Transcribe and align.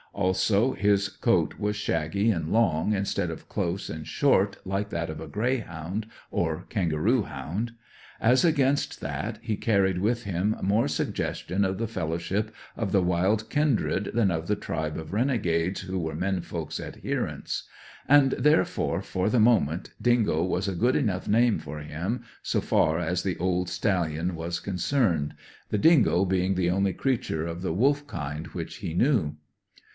Also, 0.13 0.73
his 0.73 1.07
coat 1.07 1.57
was 1.59 1.75
shaggy 1.75 2.31
and 2.31 2.49
long, 2.51 2.91
instead 2.91 3.29
of 3.29 3.47
close 3.47 3.87
and 3.89 4.05
short 4.05 4.57
like 4.65 4.89
that 4.89 5.09
of 5.11 5.21
a 5.21 5.27
greyhound, 5.27 6.05
or 6.31 6.65
kangaroo 6.69 7.21
hound. 7.23 7.73
As 8.19 8.43
against 8.43 8.99
that, 9.01 9.37
he 9.41 9.55
carried 9.55 9.99
with 9.99 10.23
him 10.23 10.57
more 10.61 10.87
suggestion 10.87 11.63
of 11.63 11.77
the 11.77 11.87
fellowship 11.87 12.53
of 12.75 12.91
the 12.91 13.01
wild 13.01 13.49
kindred 13.49 14.09
than 14.15 14.31
of 14.31 14.47
the 14.47 14.55
tribe 14.55 14.97
of 14.97 15.13
renegades 15.13 15.81
who 15.81 16.09
are 16.09 16.15
men 16.15 16.41
folk's 16.41 16.79
adherents; 16.79 17.63
and 18.07 18.31
therefore, 18.33 19.01
for 19.01 19.29
the 19.29 19.39
moment, 19.39 19.91
dingo 20.01 20.43
was 20.43 20.67
a 20.67 20.75
good 20.75 20.95
enough 20.95 21.27
name 21.27 21.57
for 21.57 21.79
him, 21.79 22.23
so 22.41 22.59
far 22.59 22.99
as 22.99 23.21
the 23.23 23.37
old 23.37 23.69
stallion 23.69 24.35
was 24.35 24.59
concerned, 24.59 25.35
the 25.69 25.77
dingo 25.77 26.25
being 26.25 26.55
the 26.55 26.71
only 26.71 26.91
creature 26.91 27.45
of 27.45 27.61
the 27.61 27.71
wolf 27.73 28.05
kind 28.07 28.47
which 28.47 28.77
he 28.77 28.93
knew. 28.93 29.35